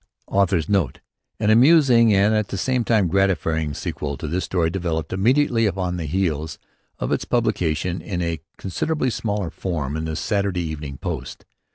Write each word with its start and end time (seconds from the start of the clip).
AUTHOR'S 0.29 0.67
NOTE. 0.67 0.99
An 1.39 1.51
amusing 1.51 2.11
and 2.11 2.33
at 2.33 2.47
the 2.47 2.57
same 2.57 2.83
time 2.83 3.07
gratifying 3.07 3.75
sequel 3.75 4.17
to 4.17 4.27
this 4.27 4.45
story 4.45 4.71
developed 4.71 5.13
immediately 5.13 5.67
upon 5.67 5.97
the 5.97 6.05
heels 6.05 6.57
of 6.97 7.11
its 7.11 7.23
publication 7.23 8.01
in 8.01 8.19
a 8.19 8.39
considerably 8.57 9.11
smaller 9.11 9.51
form 9.51 9.95
in 9.95 10.05
the 10.05 10.15
Saturday 10.15 10.61
Evening 10.63 10.97
Post. 10.97 11.45